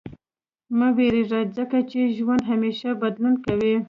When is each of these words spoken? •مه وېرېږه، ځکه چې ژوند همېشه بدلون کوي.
•مه 0.77 0.87
وېرېږه، 0.95 1.41
ځکه 1.57 1.77
چې 1.89 1.99
ژوند 2.15 2.41
همېشه 2.51 2.89
بدلون 3.01 3.35
کوي. 3.45 3.73